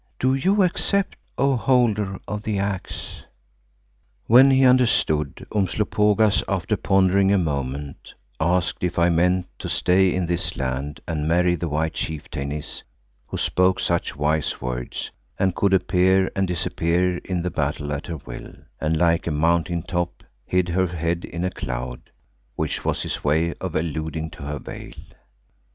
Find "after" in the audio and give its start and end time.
6.49-6.75